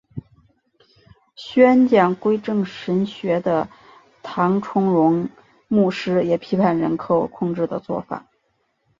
[1.35, 3.69] 宣讲归正神学的
[4.23, 5.29] 唐崇荣
[5.67, 8.25] 牧师也批判人口控制的做法。